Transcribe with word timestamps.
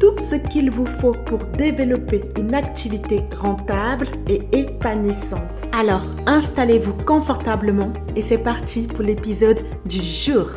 tout 0.00 0.16
ce 0.18 0.36
qu'il 0.36 0.70
vous 0.70 0.86
faut 0.86 1.14
pour 1.26 1.38
développer 1.44 2.22
une 2.38 2.54
activité 2.54 3.22
rentable 3.36 4.06
et 4.28 4.40
épanouissante. 4.52 5.40
Alors, 5.72 6.02
installez-vous 6.26 6.94
confortablement 7.04 7.92
et 8.14 8.22
c'est 8.22 8.38
parti 8.38 8.86
pour 8.86 9.02
l'épisode 9.02 9.64
du 9.86 10.00
jour. 10.00 10.50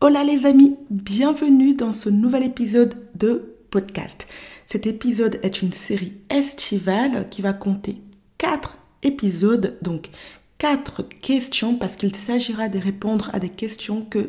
Hola 0.00 0.24
les 0.24 0.46
amis, 0.46 0.76
bienvenue 0.90 1.74
dans 1.74 1.92
ce 1.92 2.08
nouvel 2.08 2.44
épisode 2.44 2.94
de 3.14 3.56
podcast. 3.70 4.26
Cet 4.64 4.86
épisode 4.86 5.40
est 5.42 5.60
une 5.60 5.72
série 5.72 6.14
estivale 6.30 7.28
qui 7.28 7.42
va 7.42 7.52
compter 7.52 8.00
4 8.38 8.78
épisodes, 9.02 9.78
donc 9.82 10.08
quatre 10.58 11.02
questions 11.02 11.76
parce 11.76 11.96
qu'il 11.96 12.14
s'agira 12.14 12.68
de 12.68 12.78
répondre 12.78 13.30
à 13.32 13.38
des 13.38 13.48
questions 13.48 14.02
que 14.02 14.28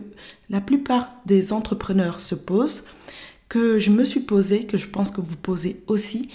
la 0.49 0.61
plupart 0.61 1.11
des 1.25 1.51
entrepreneurs 1.51 2.21
se 2.21 2.35
posent, 2.35 2.83
que 3.49 3.79
je 3.79 3.89
me 3.89 4.03
suis 4.03 4.19
posé, 4.19 4.65
que 4.65 4.77
je 4.77 4.87
pense 4.87 5.11
que 5.11 5.21
vous 5.21 5.35
posez 5.35 5.81
aussi. 5.87 6.29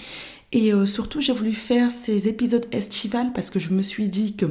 Et 0.51 0.73
euh, 0.73 0.85
surtout, 0.85 1.21
j'ai 1.21 1.33
voulu 1.33 1.53
faire 1.53 1.91
ces 1.91 2.27
épisodes 2.27 2.67
estivales 2.71 3.31
parce 3.33 3.49
que 3.49 3.59
je 3.59 3.71
me 3.71 3.81
suis 3.81 4.09
dit 4.09 4.35
que 4.35 4.47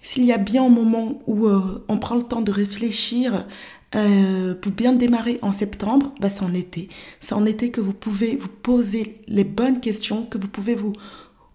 s'il 0.00 0.24
y 0.24 0.32
a 0.32 0.38
bien 0.38 0.64
un 0.64 0.70
moment 0.70 1.20
où 1.26 1.46
euh, 1.46 1.84
on 1.88 1.98
prend 1.98 2.14
le 2.14 2.22
temps 2.22 2.40
de 2.40 2.52
réfléchir 2.52 3.44
euh, 3.94 4.54
pour 4.54 4.72
bien 4.72 4.92
démarrer 4.92 5.38
en 5.42 5.52
septembre, 5.52 6.14
bah, 6.20 6.30
c'est 6.30 6.42
en 6.42 6.54
été. 6.54 6.88
C'est 7.20 7.34
en 7.34 7.44
été 7.46 7.70
que 7.70 7.80
vous 7.80 7.92
pouvez 7.92 8.36
vous 8.36 8.48
poser 8.48 9.16
les 9.26 9.44
bonnes 9.44 9.80
questions, 9.80 10.24
que 10.24 10.38
vous 10.38 10.48
pouvez 10.48 10.74
vous 10.74 10.92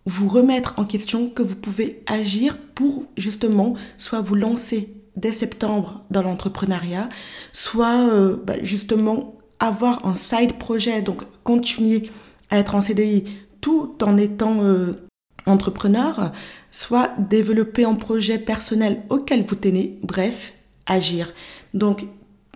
vous 0.06 0.28
remettre 0.28 0.76
en 0.78 0.86
question, 0.86 1.30
que 1.30 1.42
vous 1.42 1.56
pouvez 1.56 2.04
agir 2.08 2.58
pour 2.76 3.06
justement 3.18 3.76
soit 3.98 4.22
vous 4.22 4.36
lancer 4.36 4.94
dès 5.16 5.32
septembre 5.32 6.04
dans 6.10 6.24
l'entrepreneuriat, 6.24 7.10
soit 7.52 8.10
euh, 8.10 8.36
bah, 8.44 8.56
justement 8.62 9.36
avoir 9.60 10.06
un 10.06 10.16
side 10.16 10.58
projet, 10.58 11.02
donc 11.02 11.24
continuer 11.44 12.10
à 12.50 12.58
être 12.58 12.76
en 12.76 12.82
CDI 12.82 13.26
tout 13.62 13.96
en 14.02 14.18
étant 14.18 14.62
euh, 14.62 15.08
entrepreneur, 15.46 16.32
soit 16.72 17.12
développer 17.18 17.86
un 17.86 17.96
projet 17.96 18.38
personnel 18.38 19.04
auquel 19.10 19.44
vous 19.44 19.56
tenez, 19.56 20.00
bref, 20.04 20.54
agir. 20.86 21.34
Donc 21.74 22.06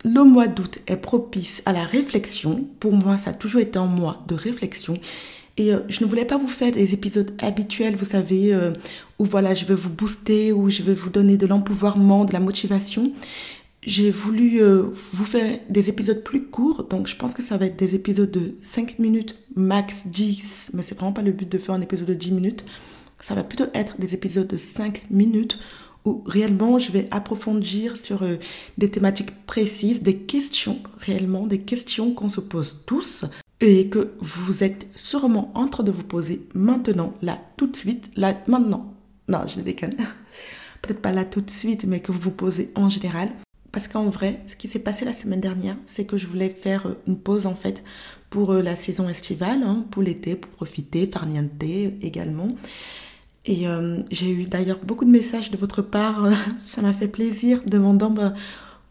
le 0.03 0.23
mois 0.23 0.47
d'août 0.47 0.79
est 0.87 0.97
propice 0.97 1.63
à 1.65 1.73
la 1.73 1.83
réflexion. 1.83 2.67
Pour 2.79 2.93
moi, 2.93 3.17
ça 3.17 3.31
a 3.31 3.33
toujours 3.33 3.61
été 3.61 3.79
un 3.79 3.85
mois 3.85 4.23
de 4.27 4.35
réflexion. 4.35 4.95
Et 5.57 5.73
euh, 5.73 5.79
je 5.89 6.03
ne 6.03 6.09
voulais 6.09 6.25
pas 6.25 6.37
vous 6.37 6.47
faire 6.47 6.71
des 6.71 6.93
épisodes 6.93 7.33
habituels, 7.39 7.95
vous 7.95 8.05
savez, 8.05 8.53
euh, 8.53 8.73
où 9.17 9.25
voilà, 9.25 9.53
je 9.55 9.65
vais 9.65 9.75
vous 9.75 9.89
booster, 9.89 10.53
où 10.53 10.69
je 10.69 10.83
vais 10.83 10.93
vous 10.93 11.09
donner 11.09 11.37
de 11.37 11.47
l'empouvoirment, 11.47 12.25
de 12.25 12.33
la 12.33 12.39
motivation. 12.39 13.11
J'ai 13.81 14.11
voulu 14.11 14.61
euh, 14.61 14.83
vous 15.13 15.25
faire 15.25 15.59
des 15.69 15.89
épisodes 15.89 16.23
plus 16.23 16.45
courts, 16.45 16.83
donc 16.83 17.07
je 17.07 17.15
pense 17.15 17.33
que 17.33 17.41
ça 17.41 17.57
va 17.57 17.65
être 17.65 17.77
des 17.77 17.95
épisodes 17.95 18.29
de 18.29 18.55
5 18.61 18.99
minutes, 18.99 19.35
max 19.55 20.05
10, 20.07 20.71
mais 20.73 20.83
c'est 20.83 20.95
vraiment 20.95 21.13
pas 21.13 21.21
le 21.21 21.31
but 21.31 21.49
de 21.49 21.57
faire 21.57 21.73
un 21.73 21.81
épisode 21.81 22.07
de 22.07 22.13
10 22.13 22.31
minutes. 22.31 22.65
Ça 23.19 23.33
va 23.33 23.43
plutôt 23.43 23.65
être 23.73 23.99
des 23.99 24.13
épisodes 24.13 24.47
de 24.47 24.57
5 24.57 25.05
minutes 25.09 25.57
où 26.05 26.23
réellement 26.25 26.77
je 26.79 26.91
vais 26.91 27.07
approfondir 27.11 27.97
sur 27.97 28.23
des 28.77 28.91
thématiques 28.91 29.31
précises, 29.45 30.03
des 30.03 30.17
questions 30.17 30.79
réellement, 30.99 31.47
des 31.47 31.59
questions 31.59 32.13
qu'on 32.13 32.29
se 32.29 32.39
pose 32.39 32.83
tous 32.85 33.25
et 33.59 33.87
que 33.87 34.11
vous 34.19 34.63
êtes 34.63 34.87
sûrement 34.95 35.51
en 35.55 35.67
train 35.67 35.83
de 35.83 35.91
vous 35.91 36.03
poser 36.03 36.47
maintenant, 36.53 37.13
là, 37.21 37.39
tout 37.57 37.67
de 37.67 37.75
suite, 37.75 38.11
là, 38.15 38.37
maintenant. 38.47 38.93
Non, 39.27 39.39
je 39.47 39.59
déconne. 39.61 39.95
Peut-être 40.81 41.01
pas 41.01 41.11
là 41.11 41.25
tout 41.25 41.41
de 41.41 41.49
suite, 41.49 41.85
mais 41.85 41.99
que 41.99 42.11
vous 42.11 42.19
vous 42.19 42.31
posez 42.31 42.71
en 42.75 42.89
général. 42.89 43.29
Parce 43.71 43.87
qu'en 43.87 44.09
vrai, 44.09 44.41
ce 44.47 44.55
qui 44.55 44.67
s'est 44.67 44.79
passé 44.79 45.05
la 45.05 45.13
semaine 45.13 45.41
dernière, 45.41 45.75
c'est 45.85 46.05
que 46.05 46.17
je 46.17 46.27
voulais 46.27 46.49
faire 46.49 46.87
euh, 46.87 46.93
une 47.07 47.17
pause 47.17 47.45
en 47.45 47.55
fait 47.55 47.83
pour 48.29 48.51
euh, 48.51 48.61
la 48.61 48.75
saison 48.75 49.09
estivale, 49.09 49.63
hein, 49.63 49.85
pour 49.91 50.03
l'été, 50.03 50.35
pour 50.35 50.51
profiter, 50.51 51.07
farniente 51.07 51.51
également. 52.01 52.49
Et 53.45 53.67
euh, 53.67 53.99
j'ai 54.11 54.31
eu 54.31 54.45
d'ailleurs 54.45 54.79
beaucoup 54.79 55.05
de 55.05 55.09
messages 55.09 55.51
de 55.51 55.57
votre 55.57 55.81
part, 55.81 56.29
ça 56.65 56.81
m'a 56.81 56.93
fait 56.93 57.07
plaisir, 57.07 57.61
demandant 57.65 58.09
bah, 58.09 58.33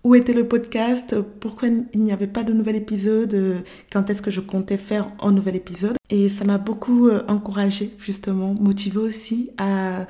où 0.06 0.14
était 0.14 0.32
le 0.32 0.46
podcast, 0.46 1.16
pourquoi 1.40 1.66
il 1.66 2.00
n'y 2.00 2.12
avait 2.12 2.28
pas 2.28 2.44
de 2.44 2.52
nouvel 2.52 2.76
épisode, 2.76 3.64
quand 3.92 4.08
est-ce 4.08 4.22
que 4.22 4.30
je 4.30 4.40
comptais 4.40 4.76
faire 4.76 5.10
un 5.20 5.32
nouvel 5.32 5.56
épisode? 5.56 5.96
Et 6.10 6.28
ça 6.28 6.44
m'a 6.44 6.58
beaucoup 6.58 7.08
euh, 7.08 7.24
encouragé 7.26 7.90
justement, 7.98 8.54
motivé 8.54 8.98
aussi 8.98 9.50
à, 9.58 10.06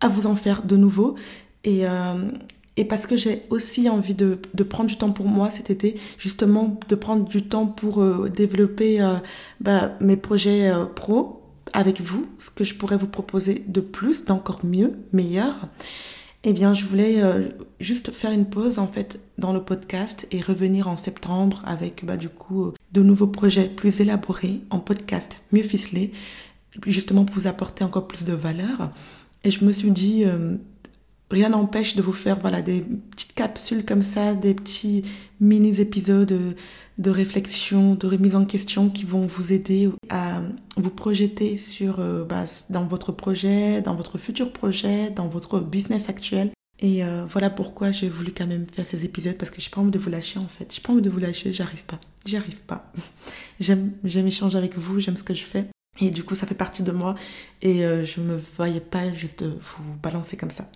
à 0.00 0.08
vous 0.08 0.26
en 0.26 0.34
faire 0.34 0.64
de 0.64 0.76
nouveau. 0.76 1.14
Et, 1.64 1.88
euh, 1.88 2.30
et 2.76 2.84
parce 2.84 3.06
que 3.06 3.16
j'ai 3.16 3.44
aussi 3.48 3.88
envie 3.88 4.12
de, 4.12 4.38
de, 4.52 4.62
prendre 4.62 4.90
du 4.90 4.98
temps 4.98 5.12
pour 5.12 5.28
moi 5.28 5.48
cet 5.48 5.70
été, 5.70 5.98
justement 6.18 6.78
de 6.86 6.94
prendre 6.94 7.26
du 7.26 7.42
temps 7.42 7.68
pour 7.68 8.02
euh, 8.02 8.28
développer 8.28 9.00
bah, 9.62 9.96
mes 10.02 10.18
projets 10.18 10.70
pro 10.94 11.40
avec 11.72 12.02
vous, 12.02 12.26
ce 12.36 12.50
que 12.50 12.64
je 12.64 12.74
pourrais 12.74 12.98
vous 12.98 13.08
proposer 13.08 13.64
de 13.66 13.80
plus, 13.80 14.26
d'encore 14.26 14.60
mieux, 14.62 14.92
meilleur. 15.14 15.68
Eh 16.48 16.52
bien, 16.52 16.74
je 16.74 16.84
voulais 16.84 17.24
euh, 17.24 17.48
juste 17.80 18.12
faire 18.12 18.30
une 18.30 18.46
pause 18.46 18.78
en 18.78 18.86
fait 18.86 19.18
dans 19.36 19.52
le 19.52 19.60
podcast 19.60 20.28
et 20.30 20.40
revenir 20.40 20.86
en 20.86 20.96
septembre 20.96 21.60
avec 21.66 22.04
bah, 22.04 22.16
du 22.16 22.28
coup 22.28 22.72
de 22.92 23.02
nouveaux 23.02 23.26
projets 23.26 23.68
plus 23.68 24.00
élaborés 24.00 24.60
en 24.70 24.78
podcast, 24.78 25.40
mieux 25.50 25.64
ficelés, 25.64 26.12
justement 26.86 27.24
pour 27.24 27.34
vous 27.34 27.46
apporter 27.48 27.82
encore 27.82 28.06
plus 28.06 28.24
de 28.24 28.32
valeur. 28.32 28.92
Et 29.42 29.50
je 29.50 29.64
me 29.64 29.72
suis 29.72 29.90
dit, 29.90 30.22
euh, 30.24 30.54
rien 31.30 31.50
n'empêche 31.50 31.96
de 31.96 32.02
vous 32.02 32.12
faire 32.12 32.38
voilà 32.40 32.62
des 32.62 32.80
petites 32.80 33.34
capsules 33.34 33.84
comme 33.84 34.02
ça, 34.02 34.34
des 34.34 34.54
petits 34.54 35.04
mini 35.40 35.80
épisodes 35.80 36.54
de, 36.98 37.10
réflexion, 37.10 37.94
de 37.94 38.06
remise 38.06 38.36
en 38.36 38.44
question 38.44 38.88
qui 38.88 39.04
vont 39.04 39.26
vous 39.26 39.52
aider 39.52 39.90
à 40.08 40.40
vous 40.76 40.90
projeter 40.90 41.56
sur 41.56 42.00
euh, 42.00 42.24
bah, 42.24 42.44
dans 42.70 42.86
votre 42.86 43.12
projet, 43.12 43.82
dans 43.82 43.94
votre 43.94 44.18
futur 44.18 44.52
projet, 44.52 45.10
dans 45.10 45.28
votre 45.28 45.60
business 45.60 46.08
actuel. 46.08 46.50
Et 46.78 47.04
euh, 47.04 47.24
voilà 47.28 47.48
pourquoi 47.48 47.90
j'ai 47.90 48.08
voulu 48.08 48.32
quand 48.32 48.46
même 48.46 48.66
faire 48.70 48.84
ces 48.84 49.04
épisodes 49.04 49.36
parce 49.36 49.50
que 49.50 49.60
j'ai 49.60 49.70
pas 49.70 49.80
envie 49.80 49.90
de 49.90 49.98
vous 49.98 50.10
lâcher 50.10 50.38
en 50.38 50.48
fait. 50.48 50.70
J'ai 50.72 50.82
pas 50.82 50.92
envie 50.92 51.02
de 51.02 51.10
vous 51.10 51.18
lâcher, 51.18 51.52
j'arrive 51.52 51.84
pas. 51.84 51.98
J'y 52.26 52.36
arrive 52.36 52.60
pas. 52.60 52.92
j'aime 53.60 53.92
j'aime 54.04 54.26
échanger 54.26 54.58
avec 54.58 54.76
vous, 54.76 55.00
j'aime 55.00 55.16
ce 55.16 55.24
que 55.24 55.34
je 55.34 55.44
fais. 55.44 55.66
Et 56.00 56.10
du 56.10 56.24
coup, 56.24 56.34
ça 56.34 56.46
fait 56.46 56.54
partie 56.54 56.82
de 56.82 56.92
moi 56.92 57.14
et 57.62 57.84
euh, 57.84 58.04
je 58.04 58.20
me 58.20 58.40
voyais 58.56 58.80
pas 58.80 59.12
juste 59.12 59.42
vous 59.44 59.94
balancer 60.02 60.36
comme 60.36 60.50
ça. 60.50 60.68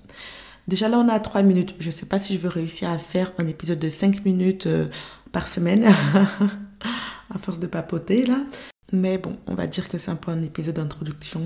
Déjà 0.69 0.89
là, 0.89 0.99
on 0.99 1.09
a 1.09 1.19
3 1.21 1.43
minutes. 1.43 1.75
Je 1.79 1.87
ne 1.87 1.93
sais 1.93 2.07
pas 2.07 2.19
si 2.19 2.35
je 2.35 2.41
veux 2.41 2.49
réussir 2.49 2.91
à 2.91 2.99
faire 2.99 3.33
un 3.39 3.47
épisode 3.47 3.79
de 3.79 3.91
5 3.91 4.25
minutes 4.25 4.67
euh, 4.67 4.89
par 5.33 5.47
semaine, 5.49 5.85
à 7.31 7.39
force 7.39 7.59
de 7.59 7.67
papoter 7.67 8.25
là. 8.25 8.45
Mais 8.93 9.19
bon, 9.19 9.37
on 9.47 9.55
va 9.55 9.67
dire 9.67 9.89
que 9.89 9.99
c'est 9.99 10.11
un 10.11 10.17
peu 10.17 10.31
un 10.31 10.43
épisode 10.43 10.75
d'introduction 10.75 11.43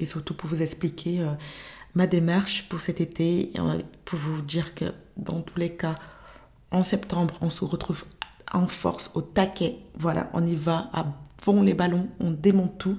et 0.00 0.06
surtout 0.06 0.34
pour 0.34 0.48
vous 0.48 0.62
expliquer 0.62 1.20
euh, 1.20 1.32
ma 1.94 2.06
démarche 2.06 2.68
pour 2.68 2.80
cet 2.80 3.00
été 3.00 3.50
et 3.54 3.60
pour 4.04 4.18
vous 4.18 4.40
dire 4.40 4.74
que 4.74 4.86
dans 5.16 5.42
tous 5.42 5.58
les 5.58 5.74
cas, 5.74 5.96
en 6.70 6.82
septembre, 6.82 7.38
on 7.40 7.50
se 7.50 7.64
retrouve 7.64 8.04
en 8.52 8.66
force, 8.66 9.10
au 9.14 9.22
taquet. 9.22 9.78
Voilà, 9.98 10.30
on 10.32 10.46
y 10.46 10.54
va 10.54 10.90
à 10.92 11.06
les 11.52 11.74
ballons, 11.74 12.08
on 12.20 12.30
démonte 12.30 12.78
tout. 12.78 12.98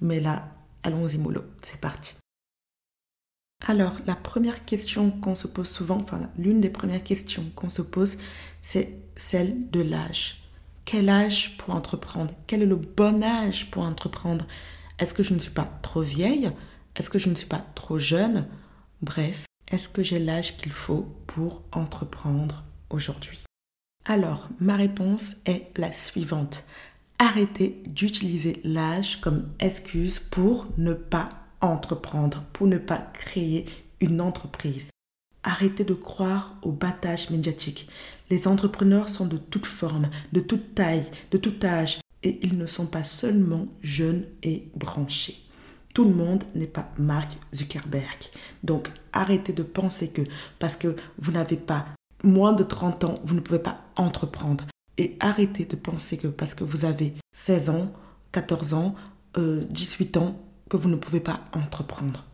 Mais 0.00 0.20
là, 0.20 0.48
allons-y 0.82 1.18
mollo, 1.18 1.44
c'est 1.62 1.80
parti. 1.80 2.14
Alors, 3.66 3.98
la 4.06 4.16
première 4.16 4.64
question 4.64 5.10
qu'on 5.10 5.34
se 5.34 5.46
pose 5.46 5.68
souvent, 5.68 6.00
enfin 6.00 6.30
l'une 6.38 6.60
des 6.60 6.70
premières 6.70 7.04
questions 7.04 7.44
qu'on 7.54 7.68
se 7.68 7.82
pose, 7.82 8.16
c'est 8.62 8.98
celle 9.16 9.70
de 9.70 9.80
l'âge. 9.80 10.38
Quel 10.86 11.08
âge 11.08 11.56
pour 11.58 11.74
entreprendre? 11.74 12.32
Quel 12.46 12.62
est 12.62 12.66
le 12.66 12.76
bon 12.76 13.22
âge 13.22 13.70
pour 13.70 13.82
entreprendre? 13.82 14.46
Est-ce 14.98 15.14
que 15.14 15.22
je 15.22 15.34
ne 15.34 15.38
suis 15.38 15.50
pas 15.50 15.70
trop 15.82 16.00
vieille? 16.00 16.50
Est-ce 16.96 17.10
que 17.10 17.18
je 17.18 17.28
ne 17.28 17.34
suis 17.34 17.46
pas 17.46 17.64
trop 17.74 17.98
jeune? 17.98 18.48
Bref, 19.02 19.44
est-ce 19.70 19.88
que 19.88 20.02
j'ai 20.02 20.18
l'âge 20.18 20.56
qu'il 20.56 20.72
faut 20.72 21.14
pour 21.26 21.62
entreprendre 21.72 22.64
aujourd'hui? 22.88 23.40
Alors, 24.06 24.48
ma 24.58 24.76
réponse 24.76 25.36
est 25.44 25.66
la 25.76 25.92
suivante. 25.92 26.64
Arrêtez 27.22 27.82
d'utiliser 27.86 28.62
l'âge 28.64 29.20
comme 29.20 29.50
excuse 29.60 30.18
pour 30.18 30.68
ne 30.78 30.94
pas 30.94 31.28
entreprendre, 31.60 32.44
pour 32.54 32.66
ne 32.66 32.78
pas 32.78 32.96
créer 32.96 33.66
une 34.00 34.22
entreprise. 34.22 34.88
Arrêtez 35.42 35.84
de 35.84 35.92
croire 35.92 36.56
au 36.62 36.72
battage 36.72 37.28
médiatique. 37.28 37.90
Les 38.30 38.48
entrepreneurs 38.48 39.10
sont 39.10 39.26
de 39.26 39.36
toutes 39.36 39.66
formes, 39.66 40.08
de 40.32 40.40
toute 40.40 40.74
taille, 40.74 41.10
de 41.30 41.36
tout 41.36 41.52
âge, 41.62 41.98
et 42.22 42.40
ils 42.42 42.56
ne 42.56 42.64
sont 42.64 42.86
pas 42.86 43.02
seulement 43.02 43.66
jeunes 43.82 44.24
et 44.42 44.70
branchés. 44.74 45.36
Tout 45.92 46.04
le 46.04 46.14
monde 46.14 46.44
n'est 46.54 46.66
pas 46.66 46.90
Mark 46.96 47.36
Zuckerberg. 47.54 48.30
Donc 48.64 48.90
arrêtez 49.12 49.52
de 49.52 49.62
penser 49.62 50.08
que 50.08 50.22
parce 50.58 50.76
que 50.76 50.96
vous 51.18 51.32
n'avez 51.32 51.58
pas 51.58 51.84
moins 52.24 52.54
de 52.54 52.64
30 52.64 53.04
ans, 53.04 53.20
vous 53.24 53.34
ne 53.34 53.40
pouvez 53.40 53.58
pas 53.58 53.84
entreprendre. 53.96 54.64
Et 55.00 55.16
arrêtez 55.18 55.64
de 55.64 55.76
penser 55.76 56.18
que 56.18 56.28
parce 56.28 56.54
que 56.54 56.62
vous 56.62 56.84
avez 56.84 57.14
16 57.32 57.70
ans, 57.70 57.90
14 58.32 58.74
ans, 58.74 58.94
18 59.34 60.16
euh, 60.18 60.20
ans, 60.20 60.38
que 60.68 60.76
vous 60.76 60.90
ne 60.90 60.96
pouvez 60.96 61.20
pas 61.20 61.40
entreprendre. 61.54 62.26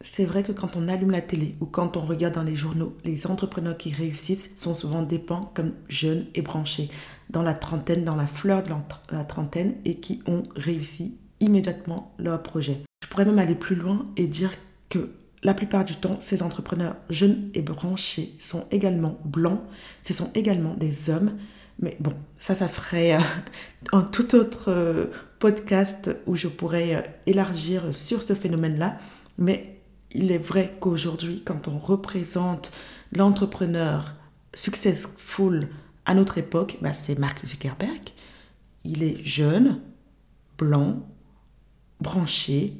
C'est 0.00 0.24
vrai 0.24 0.44
que 0.44 0.52
quand 0.52 0.76
on 0.76 0.86
allume 0.86 1.10
la 1.10 1.20
télé 1.20 1.56
ou 1.60 1.66
quand 1.66 1.96
on 1.96 2.02
regarde 2.02 2.34
dans 2.34 2.44
les 2.44 2.54
journaux, 2.54 2.96
les 3.02 3.26
entrepreneurs 3.26 3.76
qui 3.76 3.92
réussissent 3.92 4.56
sont 4.56 4.76
souvent 4.76 5.02
dépendants 5.02 5.50
comme 5.52 5.72
jeunes 5.88 6.26
et 6.36 6.42
branchés, 6.42 6.90
dans 7.28 7.42
la 7.42 7.54
trentaine, 7.54 8.04
dans 8.04 8.14
la 8.14 8.28
fleur 8.28 8.62
de 8.62 8.70
la 9.10 9.24
trentaine, 9.24 9.74
et 9.84 9.96
qui 9.96 10.22
ont 10.28 10.44
réussi 10.54 11.18
immédiatement 11.40 12.14
leur 12.18 12.40
projet. 12.40 12.82
Je 13.02 13.08
pourrais 13.08 13.24
même 13.24 13.40
aller 13.40 13.56
plus 13.56 13.74
loin 13.74 14.06
et 14.16 14.28
dire 14.28 14.52
que 14.90 15.10
la 15.42 15.54
plupart 15.54 15.84
du 15.84 15.96
temps, 15.96 16.18
ces 16.20 16.44
entrepreneurs 16.44 16.94
jeunes 17.10 17.50
et 17.52 17.62
branchés 17.62 18.36
sont 18.38 18.64
également 18.70 19.18
blancs, 19.24 19.60
ce 20.04 20.12
sont 20.12 20.30
également 20.36 20.74
des 20.74 21.10
hommes, 21.10 21.36
mais 21.78 21.96
bon, 22.00 22.12
ça, 22.38 22.54
ça 22.54 22.68
ferait 22.68 23.16
euh, 23.16 23.20
un 23.92 24.02
tout 24.02 24.34
autre 24.34 24.70
euh, 24.70 25.06
podcast 25.38 26.10
où 26.26 26.36
je 26.36 26.48
pourrais 26.48 26.94
euh, 26.94 27.00
élargir 27.26 27.94
sur 27.94 28.22
ce 28.22 28.34
phénomène-là. 28.34 28.98
Mais 29.38 29.80
il 30.12 30.30
est 30.30 30.38
vrai 30.38 30.76
qu'aujourd'hui, 30.80 31.42
quand 31.44 31.68
on 31.68 31.78
représente 31.78 32.70
l'entrepreneur 33.12 34.14
successful 34.54 35.68
à 36.06 36.14
notre 36.14 36.38
époque, 36.38 36.78
bah, 36.80 36.92
c'est 36.92 37.18
Mark 37.18 37.44
Zuckerberg. 37.44 38.10
Il 38.84 39.02
est 39.02 39.24
jeune, 39.24 39.80
blanc, 40.58 41.04
branché 42.00 42.74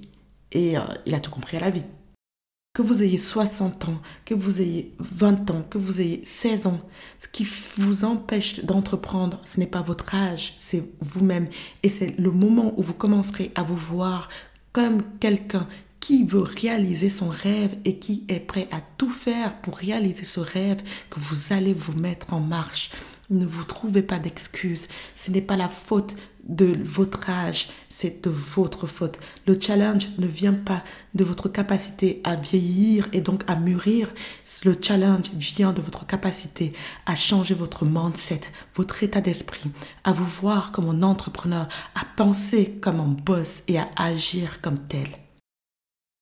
et 0.53 0.75
il 1.07 1.15
a 1.15 1.21
tout 1.21 1.31
compris 1.31 1.57
à 1.57 1.61
la 1.61 1.71
vie. 1.71 1.83
Que 2.75 2.83
vous 2.83 3.05
ayez 3.05 3.19
60 3.19 3.89
ans, 3.89 4.03
que 4.25 4.35
vous 4.35 4.61
ayez 4.61 4.93
20 4.99 5.49
ans, 5.53 5.63
que 5.63 5.79
vous 5.79 6.01
ayez 6.01 6.23
16 6.25 6.67
ans, 6.67 6.81
ce 7.21 7.29
qui 7.29 7.47
vous 7.79 8.05
empêche 8.05 8.65
d'entreprendre, 8.65 9.41
ce 9.45 9.61
n'est 9.61 9.69
pas 9.69 9.81
votre 9.81 10.13
âge, 10.13 10.57
c'est 10.59 10.83
vous-même. 11.01 11.47
Et 11.85 11.89
c'est 11.89 12.19
le 12.19 12.33
moment 12.33 12.75
où 12.77 12.83
vous 12.83 12.93
commencerez 12.93 13.53
à 13.55 13.63
vous 13.63 13.77
voir 13.77 14.29
comme 14.73 15.05
quelqu'un 15.21 15.69
qui 16.01 16.25
veut 16.25 16.43
réaliser 16.43 17.11
son 17.11 17.29
rêve 17.29 17.79
et 17.85 18.01
qui 18.01 18.25
est 18.27 18.41
prêt 18.41 18.67
à 18.73 18.81
tout 18.99 19.11
faire 19.11 19.57
pour 19.63 19.77
réaliser 19.77 20.25
ce 20.25 20.41
rêve 20.41 20.83
que 21.11 21.21
vous 21.21 21.53
allez 21.53 21.75
vous 21.75 21.95
mettre 21.95 22.35
en 22.35 22.41
marche. 22.41 22.91
Ne 23.31 23.47
vous 23.47 23.63
trouvez 23.63 24.03
pas 24.03 24.19
d'excuses. 24.19 24.89
Ce 25.15 25.31
n'est 25.31 25.41
pas 25.41 25.57
la 25.57 25.69
faute 25.69 26.17
de 26.47 26.77
votre 26.83 27.31
âge, 27.31 27.69
c'est 27.89 28.23
de 28.25 28.31
votre 28.31 28.87
faute. 28.87 29.19
Le 29.47 29.59
challenge 29.59 30.09
ne 30.19 30.27
vient 30.27 30.53
pas 30.53 30.83
de 31.15 31.25
votre 31.25 31.49
capacité 31.49 32.21
à 32.25 32.37
vieillir 32.37 33.09
et 33.13 33.21
donc 33.21 33.43
à 33.47 33.57
mûrir. 33.57 34.09
Le 34.65 34.77
challenge 34.81 35.31
vient 35.35 35.73
de 35.73 35.81
votre 35.81 36.07
capacité 36.07 36.73
à 37.07 37.15
changer 37.15 37.55
votre 37.55 37.85
mindset, 37.85 38.43
votre 38.75 39.03
état 39.03 39.21
d'esprit, 39.21 39.71
à 40.05 40.13
vous 40.13 40.25
voir 40.25 40.73
comme 40.73 40.89
un 40.89 41.03
entrepreneur, 41.03 41.69
à 41.95 42.05
penser 42.17 42.79
comme 42.81 43.01
un 43.01 43.09
boss 43.09 43.63
et 43.69 43.79
à 43.79 43.89
agir 43.97 44.61
comme 44.61 44.79
tel. 44.79 45.09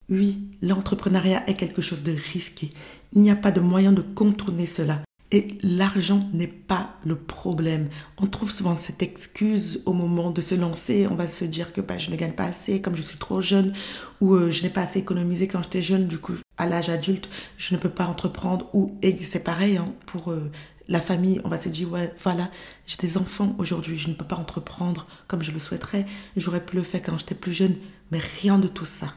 Oui, 0.09 0.51
l'entrepreneuriat 0.61 1.49
est 1.49 1.55
quelque 1.55 1.83
chose 1.83 2.03
de 2.03 2.13
risqué. 2.13 2.73
Il 3.13 3.23
n'y 3.23 3.31
a 3.31 3.37
pas 3.37 3.51
de 3.51 3.61
moyen 3.61 3.93
de 3.93 4.03
contourner 4.03 4.67
cela. 4.67 5.01
Et 5.35 5.49
l'argent 5.63 6.29
n'est 6.35 6.47
pas 6.47 6.99
le 7.07 7.17
problème. 7.17 7.89
On 8.19 8.27
trouve 8.27 8.53
souvent 8.53 8.77
cette 8.77 9.03
excuse 9.03 9.83
au 9.87 9.95
moment 9.95 10.31
de 10.31 10.43
se 10.43 10.55
lancer. 10.55 11.07
On 11.11 11.15
va 11.15 11.27
se 11.27 11.47
dire 11.47 11.73
que 11.73 11.81
bah, 11.81 11.97
je 11.97 12.11
ne 12.11 12.17
gagne 12.17 12.35
pas 12.35 12.45
assez 12.45 12.83
comme 12.83 12.97
je 12.97 13.03
suis 13.03 13.17
trop 13.17 13.41
jeune 13.41 13.73
ou 14.21 14.35
euh, 14.35 14.51
je 14.51 14.63
n'ai 14.63 14.69
pas 14.69 14.83
assez 14.83 14.99
économisé 14.99 15.49
quand 15.49 15.63
j'étais 15.63 15.81
jeune. 15.81 16.07
Du 16.07 16.19
coup, 16.19 16.35
à 16.59 16.67
l'âge 16.67 16.91
adulte, 16.91 17.31
je 17.57 17.75
ne 17.75 17.81
peux 17.81 17.89
pas 17.89 18.05
entreprendre. 18.05 18.69
Ou 18.75 18.95
c'est 19.23 19.43
pareil 19.43 19.79
hein, 19.79 19.95
pour 20.05 20.31
euh, 20.31 20.51
la 20.89 21.01
famille. 21.01 21.41
On 21.45 21.49
va 21.49 21.59
se 21.59 21.71
dire 21.71 21.91
ouais, 21.91 22.13
voilà, 22.23 22.51
j'ai 22.87 22.99
des 22.99 23.17
enfants 23.17 23.57
aujourd'hui. 23.57 23.99
Je 23.99 24.09
ne 24.09 24.15
peux 24.15 24.27
pas 24.27 24.37
entreprendre 24.37 25.07
comme 25.29 25.43
je 25.43 25.51
le 25.51 25.61
souhaiterais. 25.61 26.05
J'aurais 26.37 26.65
pu 26.65 26.77
le 26.77 26.83
faire 26.83 27.03
quand 27.03 27.17
j'étais 27.17 27.35
plus 27.35 27.55
jeune. 27.55 27.77
Mais 28.11 28.21
rien 28.43 28.59
de 28.59 28.69
tout 28.69 28.85
ça. 28.85 29.15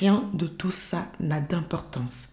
Rien 0.00 0.28
de 0.34 0.48
tout 0.48 0.72
ça 0.72 1.06
n'a 1.20 1.40
d'importance. 1.40 2.30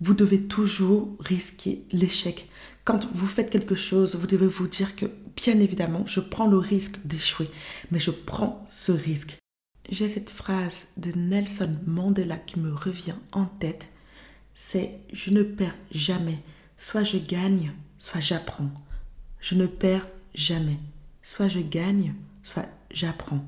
Vous 0.00 0.14
devez 0.14 0.42
toujours 0.42 1.16
risquer 1.18 1.82
l'échec. 1.90 2.48
Quand 2.84 3.08
vous 3.14 3.26
faites 3.26 3.50
quelque 3.50 3.74
chose, 3.74 4.14
vous 4.14 4.28
devez 4.28 4.46
vous 4.46 4.68
dire 4.68 4.94
que, 4.94 5.06
bien 5.34 5.58
évidemment, 5.58 6.06
je 6.06 6.20
prends 6.20 6.46
le 6.46 6.58
risque 6.58 7.04
d'échouer, 7.04 7.50
mais 7.90 7.98
je 7.98 8.12
prends 8.12 8.64
ce 8.68 8.92
risque. 8.92 9.36
J'ai 9.90 10.08
cette 10.08 10.30
phrase 10.30 10.86
de 10.98 11.10
Nelson 11.18 11.76
Mandela 11.84 12.36
qui 12.36 12.60
me 12.60 12.72
revient 12.72 13.16
en 13.32 13.46
tête. 13.46 13.88
C'est 14.54 15.00
je 15.12 15.30
ne 15.30 15.42
perds 15.42 15.74
jamais. 15.90 16.38
Soit 16.76 17.02
je 17.02 17.18
gagne, 17.18 17.72
soit 17.98 18.20
j'apprends. 18.20 18.70
Je 19.40 19.56
ne 19.56 19.66
perds 19.66 20.06
jamais. 20.32 20.78
Soit 21.22 21.48
je 21.48 21.60
gagne, 21.60 22.14
soit 22.44 22.68
j'apprends. 22.92 23.44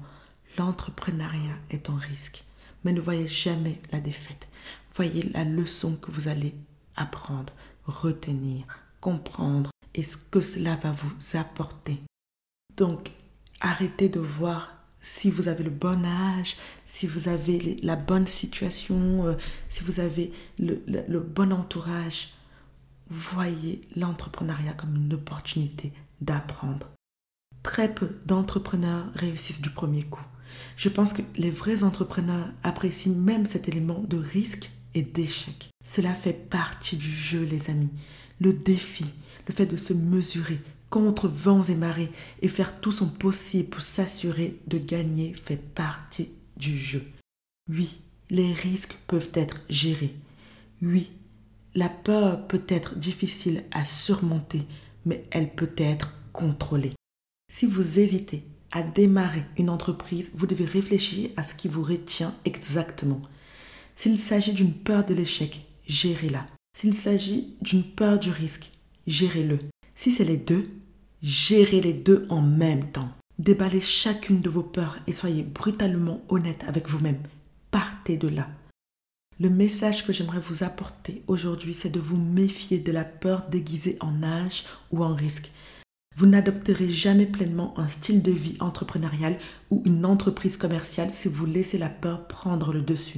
L'entrepreneuriat 0.59 1.57
est 1.71 1.91
un 1.91 1.97
risque 1.97 2.43
mais 2.85 2.93
ne 2.93 3.01
voyez 3.01 3.27
jamais 3.27 3.81
la 3.93 4.01
défaite. 4.01 4.49
Voyez 4.95 5.23
la 5.35 5.45
leçon 5.45 5.97
que 5.97 6.11
vous 6.11 6.29
allez 6.29 6.55
apprendre, 6.97 7.53
retenir, 7.85 8.65
comprendre 9.01 9.71
et 9.95 10.03
ce 10.03 10.17
que 10.17 10.41
cela 10.41 10.77
va 10.77 10.93
vous 10.93 11.37
apporter. 11.39 12.01
Donc, 12.77 13.11
arrêtez 13.61 14.09
de 14.09 14.21
voir 14.21 14.77
si 15.03 15.31
vous 15.31 15.49
avez 15.49 15.65
le 15.65 15.71
bon 15.71 16.05
âge, 16.05 16.57
si 16.87 17.07
vous 17.07 17.29
avez 17.29 17.77
la 17.83 17.97
bonne 17.97 18.27
situation, 18.27 19.27
euh, 19.27 19.35
si 19.69 19.83
vous 19.83 20.01
avez 20.01 20.33
le, 20.59 20.83
le 20.87 21.21
bon 21.21 21.53
entourage. 21.53 22.35
Voyez 23.09 23.81
l'entrepreneuriat 23.97 24.75
comme 24.75 24.95
une 24.95 25.15
opportunité 25.15 25.93
d'apprendre. 26.21 26.89
Très 27.63 27.93
peu 27.93 28.21
d'entrepreneurs 28.27 29.07
réussissent 29.15 29.63
du 29.63 29.71
premier 29.71 30.03
coup. 30.05 30.25
Je 30.77 30.89
pense 30.89 31.13
que 31.13 31.23
les 31.37 31.51
vrais 31.51 31.83
entrepreneurs 31.83 32.49
apprécient 32.63 33.15
même 33.15 33.47
cet 33.47 33.69
élément 33.69 34.03
de 34.09 34.17
risque 34.17 34.71
et 34.95 35.03
d'échec. 35.03 35.71
Cela 35.85 36.15
fait 36.15 36.33
partie 36.33 36.97
du 36.97 37.11
jeu, 37.11 37.43
les 37.43 37.71
amis. 37.71 37.91
Le 38.41 38.53
défi, 38.53 39.07
le 39.47 39.55
fait 39.55 39.67
de 39.67 39.77
se 39.77 39.93
mesurer 39.93 40.61
contre 40.91 41.29
vents 41.29 41.63
et 41.63 41.75
marées 41.75 42.11
et 42.43 42.49
faire 42.49 42.81
tout 42.81 42.93
son 42.93 43.07
possible 43.07 43.71
pour 43.71 43.83
s'assurer 43.83 44.59
de 44.67 44.79
gagner 44.79 45.35
fait 45.35 45.57
partie 45.57 46.31
du 46.57 46.77
jeu. 46.79 47.05
Oui, 47.69 48.01
les 48.29 48.53
risques 48.53 48.97
peuvent 49.07 49.31
être 49.35 49.61
gérés. 49.69 50.15
Oui, 50.83 51.11
la 51.75 51.89
peur 51.89 52.49
peut 52.49 52.65
être 52.69 52.97
difficile 52.97 53.65
à 53.71 53.85
surmonter, 53.85 54.67
mais 55.05 55.25
elle 55.31 55.55
peut 55.55 55.73
être 55.77 56.15
contrôlée. 56.33 56.95
Si 57.53 57.67
vous 57.67 57.99
hésitez 57.99 58.45
à 58.73 58.83
démarrer 58.83 59.45
une 59.59 59.71
entreprise, 59.71 60.31
vous 60.35 60.47
devez 60.47 60.65
réfléchir 60.65 61.31
à 61.37 61.43
ce 61.43 61.55
qui 61.55 61.69
vous 61.69 61.83
retient 61.83 62.35
exactement. 62.45 63.21
S'il 63.97 64.19
s'agit 64.19 64.53
d'une 64.53 64.73
peur 64.73 65.05
de 65.05 65.15
l'échec, 65.15 65.67
gérez-la. 65.87 66.47
S'il 66.77 66.95
s'agit 66.95 67.57
d'une 67.61 67.85
peur 67.85 68.19
du 68.19 68.31
risque, 68.31 68.71
gérez-le. 69.07 69.59
Si 69.95 70.11
c'est 70.13 70.25
les 70.25 70.37
deux, 70.37 70.71
gérez 71.23 71.81
les 71.81 71.93
deux 71.93 72.27
en 72.31 72.41
même 72.41 72.91
temps. 72.91 73.11
Déballez 73.39 73.81
chacune 73.81 74.41
de 74.41 74.51
vos 74.51 74.63
peurs 74.63 74.99
et 75.07 75.13
soyez 75.13 75.43
brutalement 75.43 76.23
honnête 76.29 76.65
avec 76.67 76.89
vous-même. 76.89 77.21
Partez 77.71 78.17
de 78.17 78.29
là. 78.29 78.49
Le 79.41 79.49
message 79.49 80.07
que 80.07 80.13
j'aimerais 80.13 80.41
vous 80.41 80.65
apporter 80.65 81.23
aujourd'hui, 81.27 81.73
c'est 81.73 81.89
de 81.89 82.01
vous 82.01 82.19
méfier 82.19 82.79
de 82.79 82.93
la 82.93 83.05
peur 83.05 83.49
déguisée 83.51 83.97
en 84.01 84.23
âge 84.23 84.65
ou 84.91 85.03
en 85.03 85.15
risque. 85.15 85.51
Vous 86.17 86.27
n'adopterez 86.27 86.89
jamais 86.89 87.27
pleinement 87.27 87.79
un 87.79 87.89
style 87.89 88.23
de 88.23 88.33
vie 88.33 88.57
entrepreneurial 88.61 89.39
ou 89.71 89.83
une 89.87 90.05
entreprise 90.05 90.57
commerciale 90.57 91.11
si 91.11 91.29
vous 91.29 91.47
laissez 91.47 91.79
la 91.79 91.89
peur 91.89 92.27
prendre 92.27 92.73
le 92.73 92.83
dessus. 92.83 93.17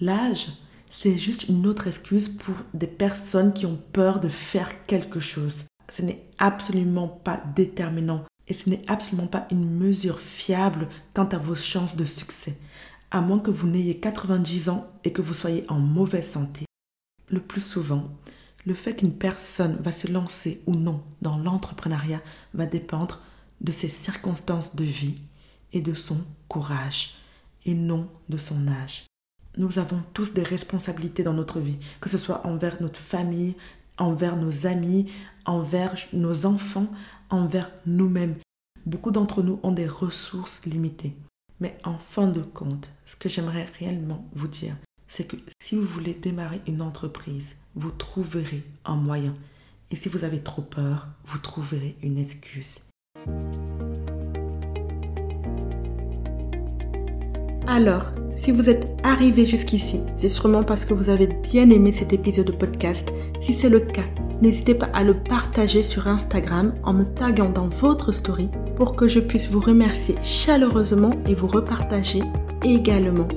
L'âge, 0.00 0.48
c'est 0.90 1.16
juste 1.16 1.48
une 1.48 1.66
autre 1.66 1.86
excuse 1.86 2.28
pour 2.28 2.54
des 2.74 2.86
personnes 2.86 3.52
qui 3.52 3.66
ont 3.66 3.80
peur 3.92 4.20
de 4.20 4.28
faire 4.28 4.86
quelque 4.86 5.20
chose. 5.20 5.64
Ce 5.88 6.02
n'est 6.02 6.22
absolument 6.38 7.08
pas 7.08 7.42
déterminant 7.54 8.24
et 8.48 8.54
ce 8.54 8.68
n'est 8.68 8.82
absolument 8.88 9.28
pas 9.28 9.46
une 9.50 9.70
mesure 9.70 10.18
fiable 10.18 10.88
quant 11.14 11.26
à 11.26 11.38
vos 11.38 11.54
chances 11.54 11.96
de 11.96 12.04
succès, 12.04 12.58
à 13.10 13.20
moins 13.20 13.38
que 13.38 13.50
vous 13.50 13.68
n'ayez 13.68 13.98
90 13.98 14.68
ans 14.68 14.90
et 15.04 15.12
que 15.12 15.22
vous 15.22 15.34
soyez 15.34 15.64
en 15.68 15.78
mauvaise 15.78 16.28
santé. 16.28 16.64
Le 17.28 17.40
plus 17.40 17.64
souvent, 17.64 18.10
le 18.64 18.74
fait 18.74 18.96
qu'une 18.96 19.16
personne 19.16 19.76
va 19.82 19.92
se 19.92 20.06
lancer 20.06 20.62
ou 20.66 20.74
non 20.74 21.02
dans 21.20 21.38
l'entrepreneuriat 21.38 22.20
va 22.54 22.66
dépendre 22.66 23.20
de 23.60 23.72
ses 23.72 23.88
circonstances 23.88 24.76
de 24.76 24.84
vie 24.84 25.18
et 25.72 25.80
de 25.80 25.94
son 25.94 26.18
courage 26.48 27.14
et 27.64 27.74
non 27.74 28.08
de 28.28 28.38
son 28.38 28.68
âge. 28.68 29.06
nous 29.58 29.78
avons 29.78 30.02
tous 30.14 30.32
des 30.32 30.42
responsabilités 30.42 31.22
dans 31.22 31.34
notre 31.34 31.60
vie, 31.60 31.78
que 32.00 32.08
ce 32.08 32.16
soit 32.16 32.46
envers 32.46 32.80
notre 32.80 32.98
famille, 32.98 33.54
envers 33.98 34.36
nos 34.36 34.66
amis, 34.66 35.12
envers 35.44 35.94
nos 36.12 36.46
enfants, 36.46 36.88
envers 37.28 37.70
nous-mêmes. 37.84 38.36
Beaucoup 38.86 39.10
d'entre 39.10 39.42
nous 39.42 39.60
ont 39.62 39.72
des 39.72 39.86
ressources 39.86 40.64
limitées. 40.64 41.14
Mais 41.60 41.78
en 41.84 41.98
fin 41.98 42.28
de 42.28 42.40
compte, 42.40 42.90
ce 43.04 43.14
que 43.14 43.28
j'aimerais 43.28 43.68
réellement 43.78 44.26
vous 44.34 44.48
dire, 44.48 44.74
c'est 45.14 45.24
que 45.24 45.36
si 45.62 45.76
vous 45.76 45.84
voulez 45.84 46.14
démarrer 46.14 46.62
une 46.66 46.80
entreprise, 46.80 47.56
vous 47.74 47.90
trouverez 47.90 48.62
un 48.86 48.94
moyen. 48.96 49.34
Et 49.90 49.96
si 49.96 50.08
vous 50.08 50.24
avez 50.24 50.38
trop 50.38 50.62
peur, 50.62 51.06
vous 51.26 51.36
trouverez 51.36 51.96
une 52.02 52.16
excuse. 52.16 52.78
Alors, 57.66 58.06
si 58.36 58.52
vous 58.52 58.70
êtes 58.70 58.88
arrivé 59.02 59.44
jusqu'ici, 59.44 60.00
c'est 60.16 60.30
sûrement 60.30 60.62
parce 60.62 60.86
que 60.86 60.94
vous 60.94 61.10
avez 61.10 61.26
bien 61.26 61.68
aimé 61.68 61.92
cet 61.92 62.14
épisode 62.14 62.46
de 62.46 62.52
podcast. 62.52 63.12
Si 63.42 63.52
c'est 63.52 63.68
le 63.68 63.80
cas, 63.80 64.08
n'hésitez 64.40 64.74
pas 64.74 64.88
à 64.94 65.04
le 65.04 65.12
partager 65.12 65.82
sur 65.82 66.08
Instagram 66.08 66.72
en 66.84 66.94
me 66.94 67.04
taguant 67.04 67.50
dans 67.50 67.68
votre 67.68 68.12
story 68.12 68.48
pour 68.76 68.96
que 68.96 69.08
je 69.08 69.20
puisse 69.20 69.50
vous 69.50 69.60
remercier 69.60 70.14
chaleureusement 70.22 71.20
et 71.28 71.34
vous 71.34 71.48
repartager 71.48 72.22
également. 72.64 73.28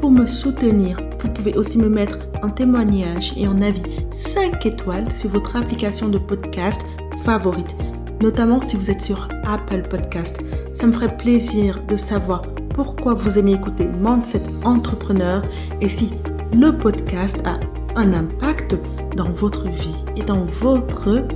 Pour 0.00 0.10
me 0.10 0.26
soutenir, 0.26 0.96
vous 1.18 1.28
pouvez 1.28 1.54
aussi 1.58 1.76
me 1.76 1.90
mettre 1.90 2.18
un 2.42 2.48
témoignage 2.48 3.34
et 3.36 3.44
un 3.44 3.60
avis 3.60 3.82
5 4.12 4.64
étoiles 4.64 5.12
sur 5.12 5.28
votre 5.28 5.56
application 5.56 6.08
de 6.08 6.16
podcast 6.16 6.80
favorite, 7.22 7.76
notamment 8.22 8.62
si 8.62 8.76
vous 8.76 8.90
êtes 8.90 9.02
sur 9.02 9.28
Apple 9.44 9.82
Podcast. 9.82 10.40
Ça 10.72 10.86
me 10.86 10.92
ferait 10.92 11.14
plaisir 11.18 11.82
de 11.86 11.98
savoir 11.98 12.40
pourquoi 12.74 13.12
vous 13.12 13.38
aimez 13.38 13.52
écouter 13.52 13.88
Mindset 14.00 14.42
Entrepreneur 14.64 15.42
et 15.82 15.90
si 15.90 16.10
le 16.54 16.74
podcast 16.74 17.36
a 17.44 17.60
un 17.94 18.14
impact 18.14 18.76
dans 19.16 19.30
votre 19.30 19.68
vie 19.68 19.96
et 20.16 20.22
dans 20.22 20.46
votre 20.46 21.26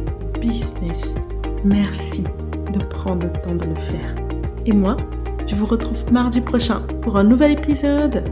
business. 0.41 1.15
Merci 1.65 2.25
de 2.73 2.83
prendre 2.83 3.27
le 3.27 3.33
temps 3.43 3.57
de 3.57 3.67
le 3.67 3.75
faire. 3.75 4.15
Et 4.65 4.73
moi, 4.73 4.97
je 5.47 5.55
vous 5.55 5.67
retrouve 5.67 6.11
mardi 6.11 6.41
prochain 6.41 6.81
pour 7.03 7.19
un 7.19 7.25
nouvel 7.25 7.53
épisode. 7.53 8.25